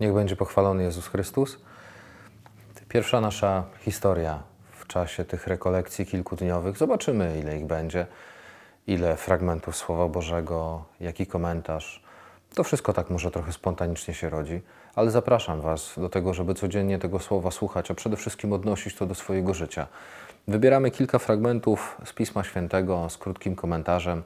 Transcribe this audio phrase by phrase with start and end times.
[0.00, 1.58] Niech będzie pochwalony Jezus Chrystus.
[2.88, 6.76] Pierwsza nasza historia w czasie tych rekolekcji kilkudniowych.
[6.76, 8.06] Zobaczymy, ile ich będzie,
[8.86, 12.02] ile fragmentów Słowa Bożego, jaki komentarz.
[12.54, 14.60] To wszystko tak może trochę spontanicznie się rodzi,
[14.94, 19.06] ale zapraszam Was do tego, żeby codziennie tego słowa słuchać, a przede wszystkim odnosić to
[19.06, 19.86] do swojego życia.
[20.48, 24.22] Wybieramy kilka fragmentów z Pisma Świętego z krótkim komentarzem,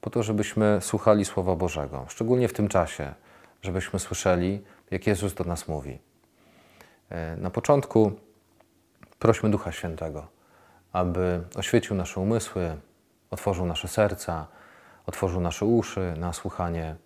[0.00, 3.14] po to, żebyśmy słuchali Słowa Bożego, szczególnie w tym czasie,
[3.62, 4.62] żebyśmy słyszeli,
[4.92, 5.98] jak Jezus do nas mówi.
[7.10, 8.12] E, na początku
[9.18, 10.26] prośmy Ducha Świętego,
[10.92, 12.76] aby oświecił nasze umysły,
[13.30, 14.46] otworzył nasze serca,
[15.06, 16.96] otworzył nasze uszy na słuchanie.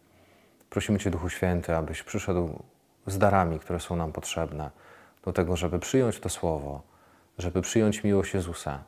[0.70, 2.62] Prosimy Cię, Duchu Święty, abyś przyszedł
[3.06, 4.70] z darami, które są nam potrzebne
[5.24, 6.82] do tego, żeby przyjąć to Słowo,
[7.38, 8.84] żeby przyjąć miłość Jezusa.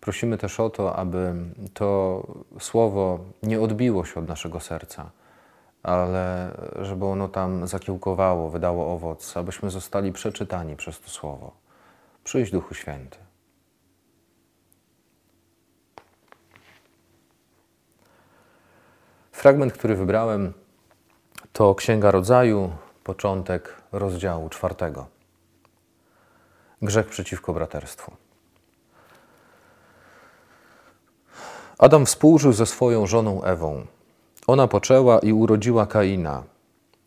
[0.00, 1.34] Prosimy też o to, aby
[1.74, 2.22] to
[2.60, 5.10] Słowo nie odbiło się od naszego serca,
[5.82, 11.52] ale żeby ono tam zakiełkowało, wydało owoc, abyśmy zostali przeczytani przez to Słowo.
[12.24, 13.18] Przyjdź Duchu Święty.
[19.32, 20.52] Fragment, który wybrałem,
[21.52, 22.70] to Księga Rodzaju,
[23.04, 25.06] początek rozdziału czwartego.
[26.82, 28.12] Grzech przeciwko braterstwu.
[31.78, 33.86] Adam współżył ze swoją żoną Ewą.
[34.50, 36.42] Ona poczęła i urodziła Kaina.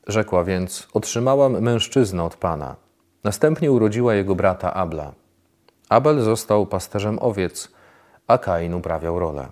[0.07, 2.75] Rzekła więc: Otrzymałam mężczyznę od Pana.
[3.23, 5.11] Następnie urodziła jego brata Abla.
[5.89, 7.71] Abel został pasterzem owiec,
[8.27, 9.47] a Kain uprawiał rolę.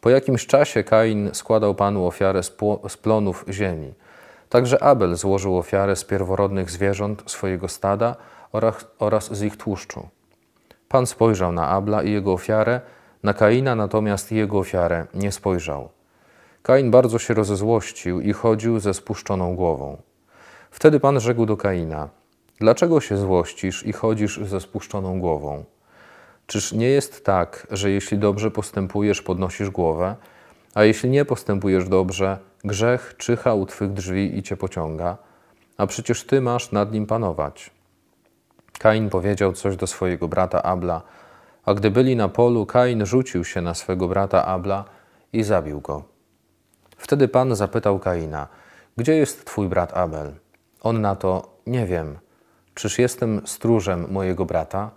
[0.00, 2.42] Po jakimś czasie Kain składał Panu ofiarę
[2.88, 3.94] z plonów ziemi.
[4.48, 8.16] Także Abel złożył ofiarę z pierworodnych zwierząt swojego stada
[8.98, 10.08] oraz, z ich tłuszczu.
[10.88, 12.80] Pan spojrzał na Abla i jego ofiarę,
[13.22, 15.88] na Kaina natomiast jego ofiarę nie spojrzał.
[16.62, 19.96] Kain bardzo się rozezłościł i chodził ze spuszczoną głową.
[20.70, 22.08] Wtedy Pan rzekł do Kaina:
[22.58, 25.64] Dlaczego się złościsz i chodzisz ze spuszczoną głową?
[26.46, 30.16] Czyż nie jest tak, że jeśli dobrze postępujesz, podnosisz głowę,
[30.74, 35.16] a jeśli nie postępujesz dobrze, grzech czyha u twych drzwi i cię pociąga,
[35.76, 37.70] a przecież ty masz nad nim panować?
[38.78, 41.02] Kain powiedział coś do swojego brata Abla,
[41.64, 44.84] a gdy byli na polu, Kain rzucił się na swego brata Abla
[45.32, 46.19] i zabił go.
[47.00, 48.48] Wtedy Pan zapytał Kaina:
[48.96, 50.32] Gdzie jest twój brat Abel?
[50.80, 52.18] On na to: Nie wiem.
[52.74, 54.90] Czyż jestem stróżem mojego brata?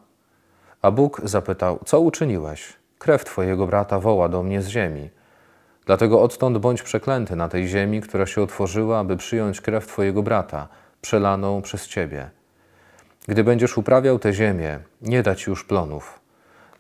[0.82, 2.74] A Bóg zapytał: Co uczyniłeś?
[3.00, 5.10] Krew twojego brata woła do mnie z ziemi.
[5.86, 10.68] Dlatego odtąd bądź przeklęty na tej ziemi, która się otworzyła, aby przyjąć krew twojego brata,
[11.02, 12.30] przelaną przez ciebie.
[13.28, 16.20] Gdy będziesz uprawiał tę ziemię, nie dać już plonów.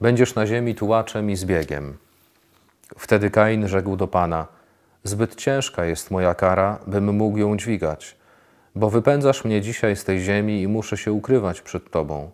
[0.01, 1.97] Będziesz na ziemi tułaczem i zbiegiem.
[2.97, 4.47] Wtedy Kain rzekł do Pana:
[5.03, 8.15] Zbyt ciężka jest moja kara, bym mógł ją dźwigać,
[8.75, 12.31] bo wypędzasz mnie dzisiaj z tej ziemi i muszę się ukrywać przed Tobą.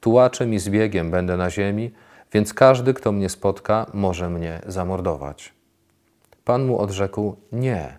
[0.00, 1.90] Tułaczem i zbiegiem będę na ziemi,
[2.32, 5.52] więc każdy, kto mnie spotka, może mnie zamordować.
[6.44, 7.98] Pan mu odrzekł: Nie.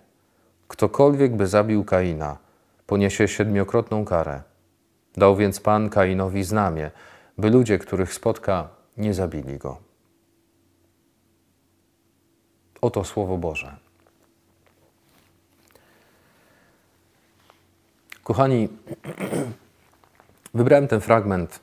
[0.67, 2.37] Ktokolwiek by zabił Kaina,
[2.87, 4.41] poniesie siedmiokrotną karę.
[5.17, 6.91] Dał więc Pan Kainowi znamię,
[7.37, 9.77] by ludzie, których spotka, nie zabili go.
[12.81, 13.82] Oto Słowo Boże.
[18.23, 18.69] Kochani,
[20.53, 21.59] wybrałem ten fragment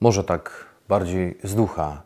[0.00, 2.02] może tak bardziej z ducha,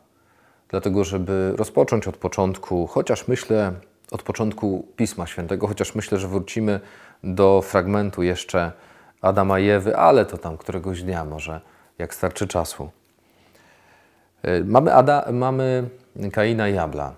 [0.69, 3.72] dlatego żeby rozpocząć od początku, chociaż myślę
[4.11, 6.81] od początku Pisma Świętego, chociaż myślę, że wrócimy
[7.25, 8.72] do fragmentu jeszcze
[9.21, 11.61] Adama i Ewy, ale to tam któregoś dnia może,
[11.99, 12.91] jak starczy czasu.
[14.43, 15.88] E, mamy, Ada, mamy
[16.33, 17.15] Kaina i Abla.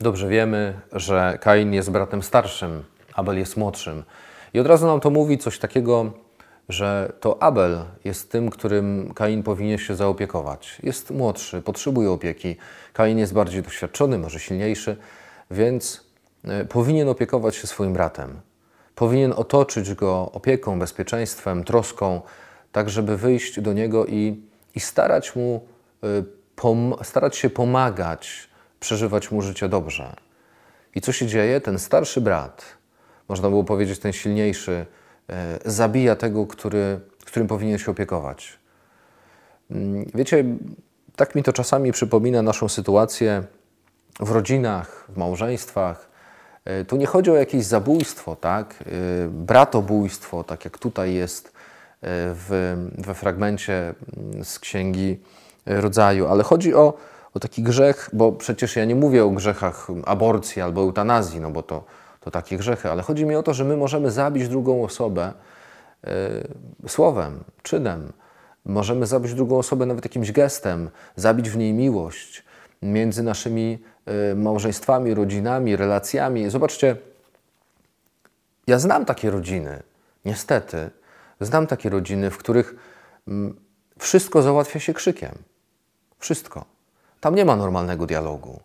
[0.00, 4.02] Dobrze wiemy, że Kain jest bratem starszym, Abel jest młodszym.
[4.54, 6.12] I od razu nam to mówi coś takiego,
[6.68, 10.78] że to Abel jest tym, którym Kain powinien się zaopiekować.
[10.82, 12.56] Jest młodszy, potrzebuje opieki.
[12.92, 14.96] Kain jest bardziej doświadczony, może silniejszy,
[15.50, 16.04] więc
[16.44, 18.40] e, powinien opiekować się swoim bratem.
[18.94, 22.20] Powinien otoczyć go opieką, bezpieczeństwem, troską,
[22.72, 24.42] tak żeby wyjść do niego i,
[24.74, 25.66] i starać mu,
[26.56, 28.48] pom, starać się pomagać,
[28.80, 30.16] przeżywać mu życie dobrze.
[30.94, 31.60] I co się dzieje?
[31.60, 32.64] Ten starszy brat,
[33.28, 34.86] można było powiedzieć ten silniejszy,
[35.30, 35.34] y,
[35.70, 38.58] zabija tego, który, którym powinien się opiekować.
[39.70, 40.44] Mm, wiecie,
[41.16, 43.42] tak mi to czasami przypomina naszą sytuację
[44.20, 46.14] w rodzinach, w małżeństwach,
[46.64, 48.74] E, tu nie chodzi o jakieś zabójstwo, tak?
[48.74, 51.50] E, bratobójstwo, tak jak tutaj jest e,
[52.34, 55.20] w, we fragmencie mm, z Księgi
[55.66, 56.94] Rodzaju, ale chodzi o,
[57.34, 61.62] o taki grzech, bo przecież ja nie mówię o grzechach aborcji albo eutanazji, no bo
[61.62, 61.84] to,
[62.24, 65.32] to takie grzechy, ale chodzi mi o to, że my możemy zabić drugą osobę
[66.04, 68.12] y, słowem, czynem.
[68.64, 72.44] Możemy zabić drugą osobę nawet jakimś gestem, zabić w niej miłość
[72.82, 73.78] między naszymi
[74.32, 76.50] y, małżeństwami, rodzinami, relacjami.
[76.50, 76.96] Zobaczcie,
[78.66, 79.82] ja znam takie rodziny,
[80.24, 80.90] niestety,
[81.40, 82.74] znam takie rodziny, w których
[83.98, 85.34] wszystko załatwia się krzykiem.
[86.18, 86.64] Wszystko.
[87.20, 88.60] Tam nie ma normalnego dialogu,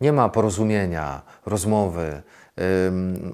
[0.00, 2.22] nie ma porozumienia, rozmowy,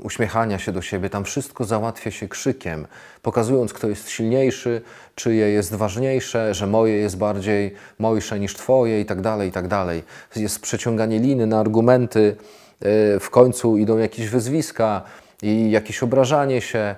[0.03, 1.11] uśmiechania się do siebie.
[1.11, 2.87] Tam wszystko załatwia się krzykiem,
[3.23, 4.83] pokazując, kto jest silniejszy,
[5.15, 9.69] czyje jest ważniejsze, że moje jest bardziej mojsze niż twoje i tak dalej, i tak
[9.69, 10.03] dalej.
[10.37, 12.37] Jest przeciąganie liny na argumenty,
[12.81, 15.03] yy, w końcu idą jakieś wyzwiska
[15.43, 16.95] i jakieś obrażanie się.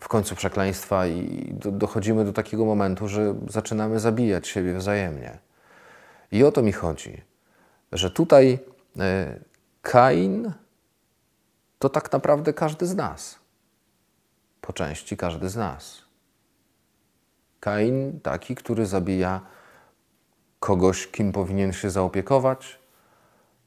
[0.00, 5.38] W końcu przekleństwa i do, dochodzimy do takiego momentu, że zaczynamy zabijać siebie wzajemnie.
[6.32, 7.22] I o to mi chodzi,
[7.92, 8.58] że tutaj
[8.98, 9.36] e,
[9.88, 10.52] Kain
[11.78, 13.38] to tak naprawdę każdy z nas.
[14.60, 16.02] Po części każdy z nas.
[17.60, 19.40] Kain taki, który zabija
[20.60, 22.78] kogoś, kim powinien się zaopiekować,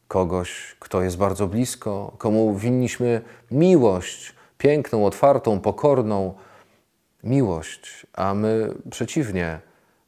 [0.08, 3.22] kogoś, kto jest bardzo blisko, komu winniśmy
[3.52, 6.34] miłość, piękną, otwartą, pokorną
[7.24, 9.60] miłość, a my przeciwnie,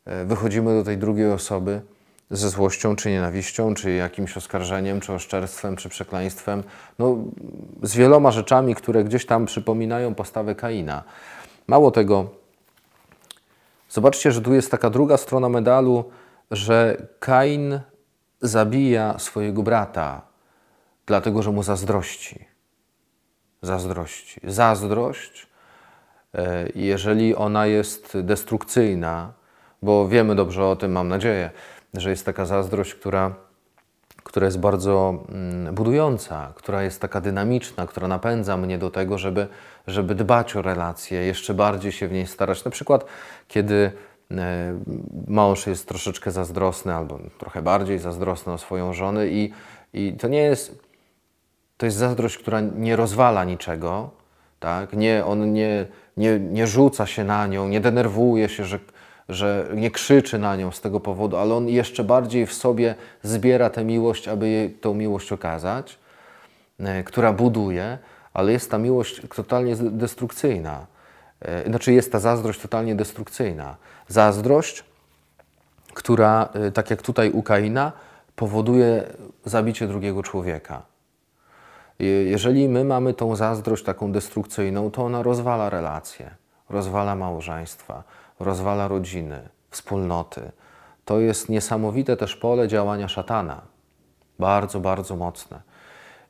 [0.06, 1.82] e, wychodzimy do tej drugiej osoby
[2.34, 6.64] ze złością, czy nienawiścią, czy jakimś oskarżeniem, czy oszczerstwem, czy przekleństwem,
[7.00, 7.18] no,
[7.82, 11.04] z wieloma rzeczami, które gdzieś tam przypominają postawę Kaina.
[11.68, 12.30] Mało tego,
[13.90, 16.04] zobaczcie, że tu jest taka druga strona medalu,
[16.52, 17.80] że Kain
[18.42, 20.22] zabija swojego brata,
[21.06, 22.54] dlatego że mu zazdrości
[23.64, 24.42] zazdrości.
[24.44, 25.48] Zazdrość,
[26.36, 29.34] e, jeżeli ona jest destrukcyjna,
[29.82, 31.50] bo wiemy dobrze o tym, mam nadzieję,
[31.94, 33.36] że jest taka zazdrość, która,
[34.24, 39.48] która jest bardzo mm, budująca, która jest taka dynamiczna, która napędza mnie do tego, żeby,
[39.88, 42.66] żeby dbać o relacje, jeszcze bardziej się w niej starać.
[42.66, 43.06] Na przykład,
[43.48, 43.92] kiedy
[44.32, 44.80] e,
[45.28, 49.54] mąż jest troszeczkę zazdrosny albo trochę bardziej zazdrosny o swoją żonę i,
[49.94, 50.84] i to nie jest
[51.78, 54.10] to jest zazdrość, która nie rozwala niczego,
[54.60, 54.94] tak?
[54.94, 55.86] nie, on nie,
[56.18, 58.80] nie, nie rzuca się na nią, nie denerwuje się, że,
[59.30, 63.70] że nie krzyczy na nią z tego powodu, ale on jeszcze bardziej w sobie zbiera
[63.70, 66.00] tę miłość, aby jej tą miłość okazać,
[66.80, 67.98] e, która buduje,
[68.34, 70.86] ale jest ta miłość totalnie destrukcyjna.
[71.42, 73.76] E, znaczy jest ta zazdrość totalnie destrukcyjna.
[74.08, 74.84] Zazdrość,
[75.94, 77.92] która, e, tak jak tutaj u Kaina,
[78.36, 79.04] powoduje
[79.46, 80.82] zabicie drugiego człowieka.
[82.26, 86.32] Jeżeli my mamy tą zazdrość taką destrukcyjną, to ona rozwala relacje,
[86.70, 88.04] rozwala małżeństwa,
[88.44, 90.52] rozwala rodziny, wspólnoty.
[91.06, 93.62] To jest niesamowite też pole działania szatana.
[94.40, 95.62] Bardzo, bardzo mocne.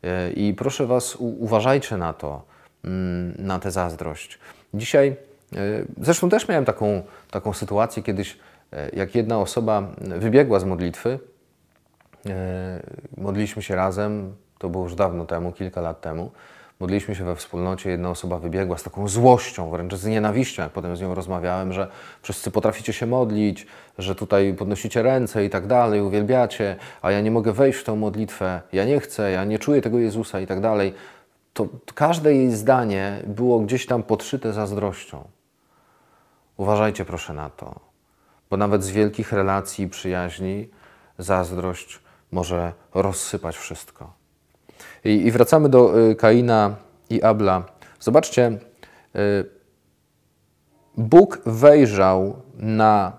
[0.04, 2.42] E, I proszę Was, uważajcie na to,
[2.84, 4.40] mm, na tę zazdrość.
[4.74, 5.16] Dzisiaj, e,
[6.02, 8.38] zresztą też miałem taką, taką sytuację kiedyś,
[8.74, 11.20] e, jak jedna osoba wybiegła z modlitwy,
[13.18, 16.32] modliliśmy się razem, to było już dawno temu, kilka lat temu.
[16.84, 20.98] Modliliśmy się we wspólnocie, jedna osoba wybiegła z taką złością, wręcz z nienawiścią, jak potem
[20.98, 21.88] z nią rozmawiałem, że
[22.22, 27.32] wszyscy potraficie się modlić, że tutaj podnosicie ręce i tak dalej, uwielbiacie, a ja nie
[27.32, 30.62] mogę wejść w tą modlitwę, ja nie chcę, ja nie czuję tego Jezusa i tak
[30.62, 30.94] dalej.
[31.54, 35.24] To każde jej zdanie było gdzieś tam podszyte zazdrością.
[36.58, 37.80] Uważajcie proszę na to,
[38.50, 40.70] bo nawet z wielkich relacji i przyjaźni
[41.18, 42.00] zazdrość
[42.32, 44.23] może rozsypać wszystko.
[45.04, 46.76] I, i wracamy do y, Kaina
[47.10, 47.64] i Abla.
[48.00, 48.52] Zobaczcie,
[49.16, 49.20] y,
[50.98, 53.12] Bóg wejrzał na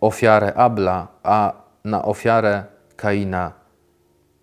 [0.00, 1.52] ofiarę Abla, a
[1.84, 2.64] na ofiarę
[2.96, 3.52] Kaina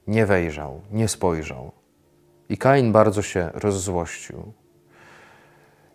[0.08, 1.72] nie wejrzał, nie spojrzał.
[2.50, 4.54] I Kain bardzo się rozzłościł.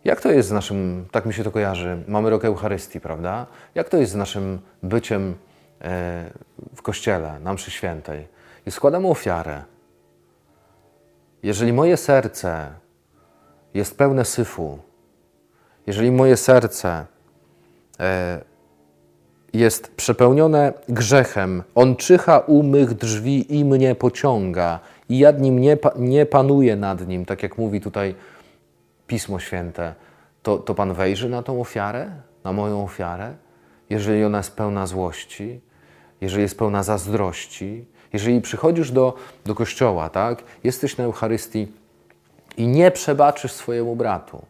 [0.04, 3.46] Jak to jest z naszym, tak mi się to kojarzy, mamy rok Eucharystii, prawda?
[3.74, 5.34] Jak to jest z naszym byciem
[5.80, 6.30] e,
[6.76, 8.28] w kościele, na mszy świętej?
[8.66, 9.62] I składamy ofiarę.
[11.42, 12.72] Jeżeli moje serce
[13.74, 14.78] jest pełne syfu,
[15.86, 17.06] jeżeli moje serce
[18.00, 18.40] e,
[19.52, 25.78] jest przepełnione grzechem, on czyha u mych drzwi i mnie pociąga, i ja nim nie,
[25.96, 28.14] nie panuję nad nim, tak jak mówi tutaj
[29.06, 29.94] Pismo Święte,
[30.42, 32.10] to, to Pan wejrzy na tą ofiarę,
[32.44, 33.34] na moją ofiarę,
[33.90, 35.60] jeżeli ona jest pełna złości,
[36.20, 39.14] jeżeli jest pełna zazdrości, jeżeli przychodzisz do,
[39.46, 41.68] do kościoła, tak, jesteś na Eucharystii
[42.56, 44.42] i nie przebaczysz swojemu bratu,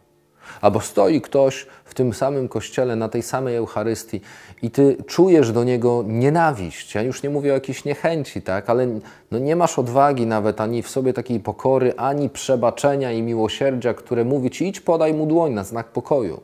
[0.61, 4.21] Albo stoi ktoś w tym samym kościele, na tej samej Eucharystii
[4.61, 6.95] i ty czujesz do niego nienawiść.
[6.95, 8.69] Ja już nie mówię o jakiejś niechęci, tak?
[8.69, 8.87] ale
[9.31, 14.25] no nie masz odwagi nawet ani w sobie takiej pokory, ani przebaczenia i miłosierdzia, które
[14.25, 16.41] mówi ci idź podaj mu dłoń na znak pokoju.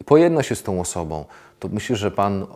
[0.00, 1.24] I pojedna się z tą osobą.
[1.58, 2.46] To myślisz, że Pan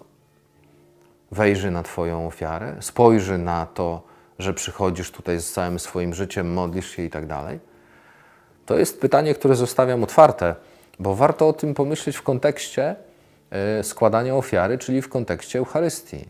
[1.33, 4.03] wejrzy na Twoją ofiarę, spojrzy na to,
[4.39, 7.61] że przychodzisz tutaj z całym swoim życiem, modlisz się i tak dalej?
[8.67, 10.55] To jest pytanie, które zostawiam otwarte,
[10.99, 12.97] bo warto o tym pomyśleć w kontekście
[13.51, 16.29] e, składania ofiary, czyli w kontekście Eucharystii.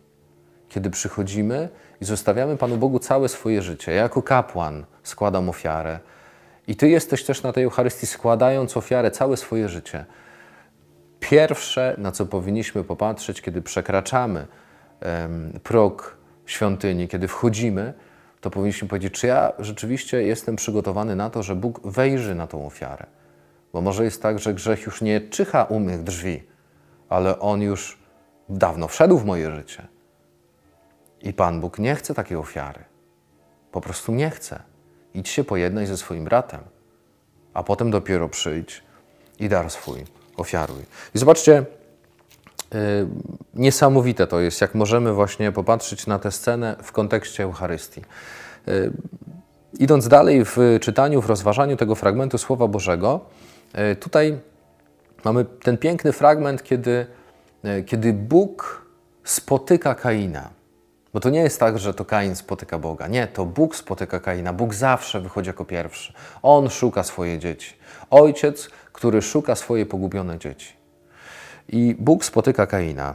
[0.68, 1.68] Kiedy przychodzimy
[2.00, 5.98] i zostawiamy Panu Bogu całe swoje życie, ja jako kapłan składam ofiarę
[6.66, 10.04] i Ty jesteś też na tej Eucharystii składając ofiarę całe swoje życie.
[11.20, 14.46] Pierwsze, na co powinniśmy popatrzeć, kiedy przekraczamy
[15.62, 16.16] próg
[16.46, 17.94] świątyni, kiedy wchodzimy,
[18.40, 22.66] to powinniśmy powiedzieć, czy ja rzeczywiście jestem przygotowany na to, że Bóg wejrzy na tą
[22.66, 23.06] ofiarę.
[23.72, 26.42] Bo może jest tak, że grzech już nie czyha u mych drzwi,
[27.08, 27.98] ale on już
[28.48, 29.86] dawno wszedł w moje życie.
[31.20, 32.84] I Pan Bóg nie chce takiej ofiary.
[33.72, 34.62] Po prostu nie chce.
[35.14, 36.60] Idź się pojednaj ze swoim bratem,
[37.54, 38.82] a potem dopiero przyjdź
[39.38, 40.04] i dar swój
[40.36, 40.82] ofiaruj.
[41.14, 41.64] I zobaczcie,
[43.54, 48.02] niesamowite to jest, jak możemy właśnie popatrzeć na tę scenę w kontekście Eucharystii.
[48.68, 48.92] Y,
[49.78, 53.20] idąc dalej w czytaniu, w rozważaniu tego fragmentu Słowa Bożego,
[53.92, 54.38] y, tutaj
[55.24, 57.06] mamy ten piękny fragment, kiedy,
[57.86, 58.86] kiedy Bóg
[59.24, 60.50] spotyka Kaina.
[61.12, 63.08] Bo to nie jest tak, że to Kain spotyka Boga.
[63.08, 64.52] Nie, to Bóg spotyka Kaina.
[64.52, 66.12] Bóg zawsze wychodzi jako pierwszy.
[66.42, 67.74] On szuka swoje dzieci.
[68.10, 70.81] Ojciec, który szuka swoje pogubione dzieci.
[71.68, 73.14] I Bóg spotyka Kaina.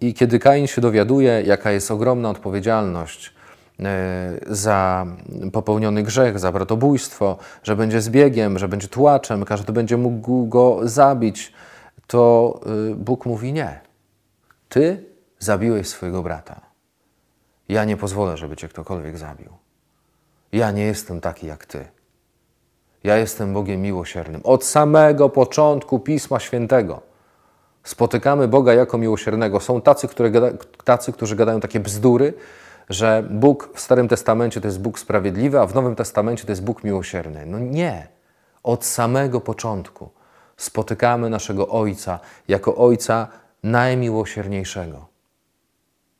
[0.00, 3.34] I kiedy Kain się dowiaduje, jaka jest ogromna odpowiedzialność
[3.80, 5.06] e, za
[5.52, 11.52] popełniony grzech, za bratobójstwo, że będzie zbiegiem, że będzie tłaczem, każdy będzie mógł go zabić,
[12.06, 12.60] to
[12.90, 13.80] e, Bóg mówi nie.
[14.68, 15.04] Ty
[15.38, 16.60] zabiłeś swojego brata.
[17.68, 19.48] Ja nie pozwolę, żeby cię ktokolwiek zabił.
[20.52, 21.86] Ja nie jestem taki jak ty.
[23.04, 24.40] Ja jestem Bogiem miłosiernym.
[24.44, 27.09] Od samego początku Pisma Świętego
[27.84, 29.60] Spotykamy Boga jako miłosiernego.
[29.60, 30.30] Są tacy, które,
[30.84, 32.34] tacy, którzy gadają takie bzdury,
[32.88, 36.64] że Bóg w Starym Testamencie to jest Bóg sprawiedliwy, a w Nowym Testamencie to jest
[36.64, 37.46] Bóg miłosierny.
[37.46, 38.08] No nie.
[38.62, 40.10] Od samego początku
[40.56, 43.28] spotykamy naszego Ojca jako Ojca
[43.62, 45.06] najmiłosierniejszego.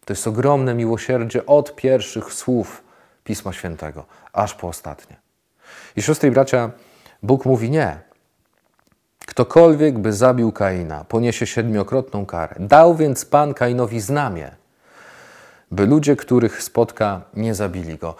[0.04, 2.82] To jest ogromne miłosierdzie od pierwszych słów
[3.24, 5.16] Pisma Świętego, aż po ostatnie.
[5.96, 6.70] I siostry i bracia,
[7.22, 8.09] Bóg mówi nie.
[9.30, 12.54] Ktokolwiek by zabił Kaina, poniesie siedmiokrotną karę.
[12.58, 14.50] Dał więc Pan Kainowi znamie,
[15.70, 18.14] by ludzie, których spotka, nie zabili go.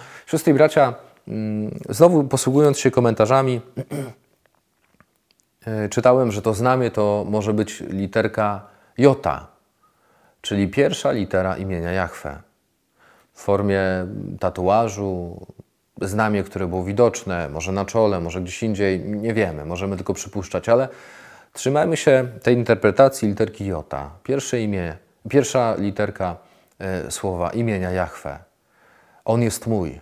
[0.47, 0.95] I bracia,
[1.29, 3.61] mm, znowu posługując się komentarzami,
[5.67, 8.67] e, czytałem, że to znamie to może być literka
[8.99, 9.47] Jota,
[10.41, 12.43] czyli pierwsza litera imienia Jahwe.
[13.33, 13.83] W formie
[14.41, 15.47] tatuażu,
[16.01, 20.69] znamie, które było widoczne, może na czole, może gdzieś indziej, nie wiemy, możemy tylko przypuszczać,
[20.69, 20.89] ale
[21.53, 24.11] trzymajmy się tej interpretacji literki Jota.
[24.23, 24.97] Pierwsze imię,
[25.29, 26.37] pierwsza literka
[26.79, 28.39] e, słowa imienia Jahwe.
[29.25, 30.01] On jest mój.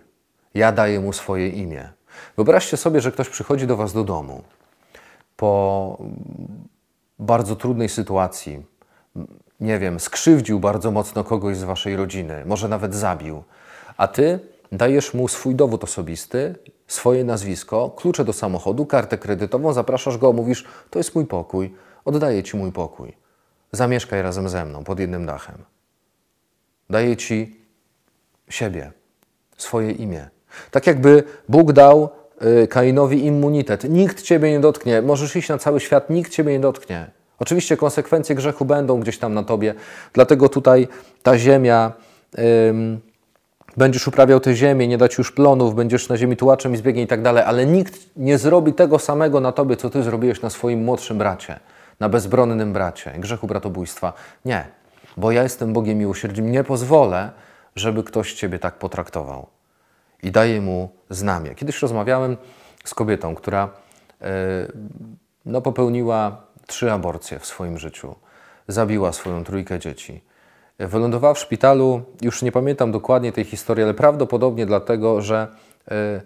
[0.53, 1.89] Ja daję mu swoje imię.
[2.35, 4.43] Wyobraźcie sobie, że ktoś przychodzi do Was do domu
[5.37, 5.97] po
[7.19, 8.65] bardzo trudnej sytuacji.
[9.59, 13.43] Nie wiem, skrzywdził bardzo mocno kogoś z Waszej rodziny, może nawet zabił,
[13.97, 14.39] a Ty
[14.71, 16.55] dajesz mu swój dowód osobisty,
[16.87, 21.73] swoje nazwisko, klucze do samochodu, kartę kredytową, zapraszasz go, mówisz: To jest mój pokój,
[22.05, 23.17] oddaję ci mój pokój.
[23.71, 25.55] Zamieszkaj razem ze mną pod jednym dachem.
[26.89, 27.59] Daję ci
[28.49, 28.91] siebie,
[29.57, 30.29] swoje imię.
[30.71, 32.09] Tak jakby Bóg dał
[32.63, 33.83] y, Kainowi immunitet.
[33.83, 35.01] Nikt ciebie nie dotknie.
[35.01, 37.11] Możesz iść na cały świat, nikt ciebie nie dotknie.
[37.39, 39.75] Oczywiście konsekwencje grzechu będą gdzieś tam na tobie,
[40.13, 40.87] dlatego tutaj
[41.23, 41.93] ta ziemia.
[43.79, 47.07] Będziesz uprawiał tę ziemię, nie dać już plonów, będziesz na ziemi tułaczem i zbiegiem i
[47.07, 50.83] tak dalej, ale nikt nie zrobi tego samego na tobie, co ty zrobiłeś na swoim
[50.83, 51.59] młodszym bracie,
[51.99, 54.13] na bezbronnym bracie, grzechu bratobójstwa.
[54.45, 54.67] Nie,
[55.17, 57.31] bo ja jestem Bogiem miłosierdzim, nie pozwolę,
[57.75, 59.47] żeby ktoś ciebie tak potraktował.
[60.23, 61.55] I daję mu znamie.
[61.55, 62.37] Kiedyś rozmawiałem
[62.83, 63.69] z kobietą, która
[64.21, 64.27] yy,
[65.45, 68.15] no, popełniła trzy aborcje w swoim życiu.
[68.67, 70.21] Zabiła swoją trójkę dzieci
[70.79, 75.47] Wylądowała w szpitalu, już nie pamiętam dokładnie tej historii, ale prawdopodobnie dlatego, że
[75.91, 76.21] e,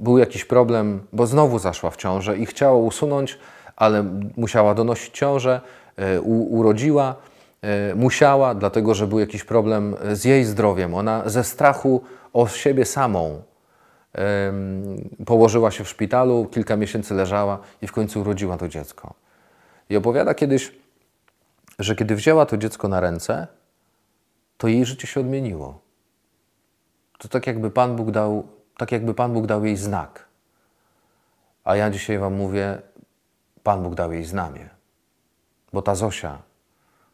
[0.00, 3.38] był jakiś problem, bo znowu zaszła w ciążę i chciała usunąć,
[3.76, 4.04] ale
[4.36, 5.60] musiała donosić ciążę,
[5.96, 7.14] e, urodziła,
[7.62, 10.94] e, musiała, dlatego że był jakiś problem z jej zdrowiem.
[10.94, 13.42] Ona ze strachu o siebie samą
[15.26, 19.14] położyła się w szpitalu, kilka miesięcy leżała i w końcu urodziła to dziecko.
[19.90, 20.72] I opowiada kiedyś,
[21.78, 23.46] że kiedy wzięła to dziecko na ręce,
[24.60, 25.80] to jej życie się odmieniło.
[27.18, 30.28] To tak jakby Pan Bóg dał, tak jakby Pan Bóg dał jej znak.
[31.64, 32.82] A ja dzisiaj Wam mówię,
[33.62, 34.68] Pan Bóg dał jej znamie.
[35.72, 36.42] Bo ta Zosia,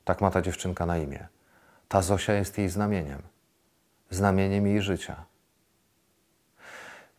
[0.05, 1.27] tak ma ta dziewczynka na imię,
[1.89, 3.23] ta Zosia jest jej znamieniem,
[4.11, 5.25] znamieniem jej życia.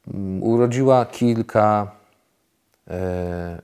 [0.07, 1.91] Mm, urodziła kilka
[2.87, 3.61] e,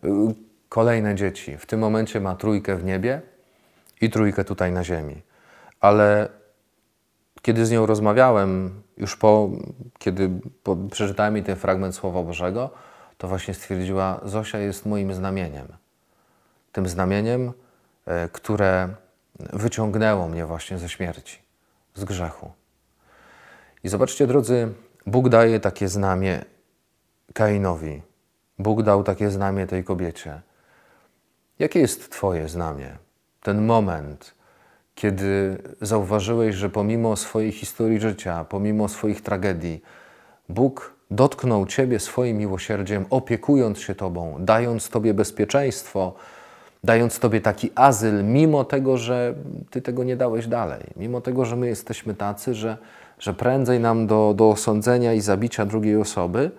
[0.70, 1.58] kolejne dzieci.
[1.58, 3.22] W tym momencie ma trójkę w niebie
[4.01, 5.22] i trójkę tutaj na ziemi.
[5.79, 6.42] Ale
[7.43, 9.50] kiedy z nią rozmawiałem, już po,
[10.00, 10.29] kiedy
[10.63, 12.69] po, przeczytałem mi ten fragment Słowa Bożego,
[13.17, 15.67] to właśnie stwierdziła: Zosia jest moim znamieniem.
[16.71, 17.53] Tym znamieniem,
[18.05, 18.89] e, które
[19.39, 21.39] wyciągnęło mnie właśnie ze śmierci,
[21.95, 22.51] z grzechu.
[23.83, 24.73] I zobaczcie, drodzy,
[25.07, 26.45] Bóg daje takie znamie
[27.33, 28.01] Kainowi.
[28.59, 30.41] Bóg dał takie znamie tej kobiecie.
[31.59, 32.97] Jakie jest Twoje znamie?
[33.41, 34.35] Ten moment,
[35.03, 39.81] kiedy zauważyłeś, że pomimo swojej historii życia, pomimo swoich tragedii,
[40.50, 46.13] Bóg dotknął Ciebie swoim miłosierdziem, opiekując się Tobą, dając Tobie bezpieczeństwo,
[46.83, 49.33] dając Tobie taki azyl, mimo tego, że
[49.69, 52.77] Ty tego nie dałeś dalej, mimo tego, że my jesteśmy tacy, że,
[53.19, 56.51] że prędzej nam do, do osądzenia i zabicia drugiej osoby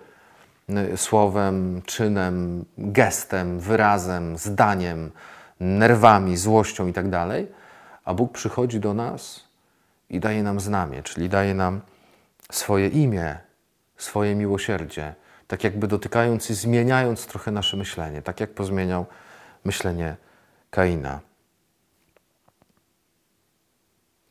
[0.93, 5.11] y, słowem, czynem, gestem, wyrazem, zdaniem,
[5.59, 7.64] nerwami, złością itd., tak
[8.05, 9.43] a Bóg przychodzi do nas
[10.09, 11.81] i daje nam znamie, czyli daje nam
[12.51, 13.37] swoje imię,
[13.97, 15.15] swoje miłosierdzie,
[15.47, 19.05] tak jakby dotykając i zmieniając trochę nasze myślenie, tak jak pozmieniał
[19.65, 20.15] myślenie
[20.69, 21.19] Kaina.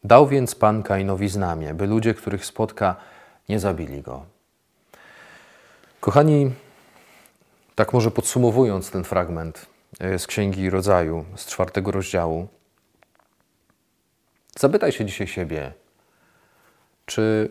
[0.04, 2.96] Dał więc Pan Kainowi znamie, by ludzie, których spotka,
[3.48, 4.26] nie zabili go.
[6.00, 6.52] Kochani,
[7.74, 9.66] tak może podsumowując ten fragment
[10.00, 12.48] e, z Księgi Rodzaju, z czwartego rozdziału,
[14.58, 15.72] zapytaj się dzisiaj siebie,
[17.06, 17.50] czy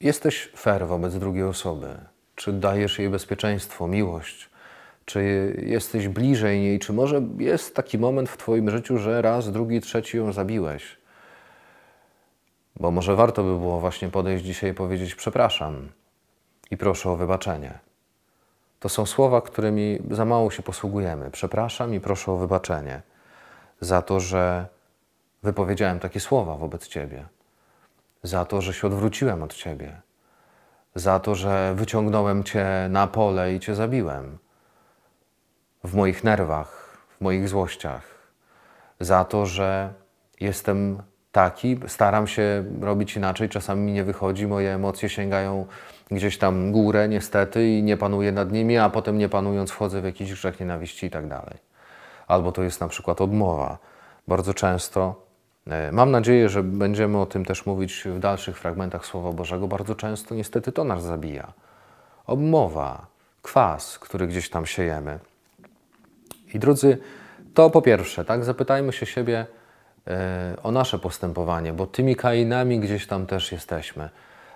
[0.00, 1.98] jesteś fair wobec drugiej osoby?
[2.34, 4.50] Czy dajesz jej bezpieczeństwo, miłość?
[5.04, 5.22] Czy
[5.62, 6.78] jesteś bliżej niej?
[6.78, 10.96] Czy może jest taki moment w Twoim życiu, że raz, drugi, trzeci ją zabiłeś?
[12.80, 15.88] Bo może warto by było właśnie podejść dzisiaj i powiedzieć: Przepraszam
[16.70, 17.78] i proszę o wybaczenie.
[18.80, 21.30] To są słowa, którymi za mało się posługujemy.
[21.30, 23.02] Przepraszam i proszę o wybaczenie
[23.80, 24.66] za to, że
[25.42, 27.26] wypowiedziałem takie słowa wobec Ciebie.
[28.22, 30.00] Za to, że się odwróciłem od Ciebie,
[30.94, 34.38] za to, że wyciągnąłem Cię na pole i Cię zabiłem.
[35.84, 38.02] W moich nerwach, w moich złościach,
[39.00, 39.94] za to, że
[40.40, 45.66] jestem taki, staram się robić inaczej, czasami mi nie wychodzi, moje emocje sięgają
[46.10, 50.04] gdzieś tam górę niestety i nie panuję nad nimi, a potem nie panując wchodzę w
[50.04, 51.58] jakiś grzech nienawiści i tak dalej.
[52.26, 53.78] Albo to jest na przykład odmowa.
[54.28, 55.25] Bardzo często
[55.92, 59.68] mam nadzieję, że będziemy o tym też mówić w dalszych fragmentach Słowa Bożego.
[59.68, 61.52] Bardzo często niestety to nas zabija.
[62.26, 63.06] Obmowa,
[63.42, 65.18] kwas, który gdzieś tam siejemy.
[66.54, 66.98] I drodzy,
[67.54, 69.46] to po pierwsze, tak, zapytajmy się siebie
[70.06, 74.08] e, o nasze postępowanie, bo tymi kainami gdzieś tam też jesteśmy.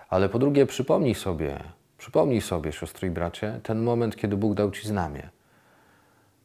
[0.08, 1.58] Ale po drugie, przypomnij sobie,
[1.98, 5.28] przypomnij sobie, siostry i bracie, ten moment, kiedy Bóg dał Ci znamie.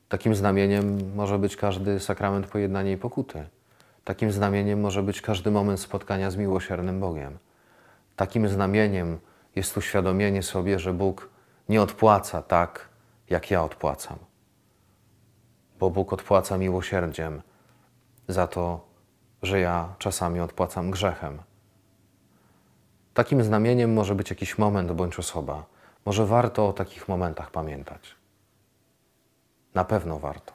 [0.09, 3.43] Takim znamieniem może być każdy sakrament pojednania i pokuty.
[4.05, 7.37] Takim znamieniem może być każdy moment spotkania z miłosiernym Bogiem.
[8.15, 9.19] Takim znamieniem
[9.55, 11.29] jest uświadomienie sobie, że Bóg
[11.69, 12.89] nie odpłaca tak,
[13.29, 14.17] jak ja odpłacam.
[15.79, 17.41] Bo Bóg odpłaca miłosierdziem
[18.27, 18.87] za to,
[19.41, 21.41] że ja czasami odpłacam grzechem.
[23.13, 25.65] Takim znamieniem może być jakiś moment bądź osoba.
[26.05, 28.15] Może warto o takich momentach pamiętać.
[29.73, 30.54] Na pewno warto.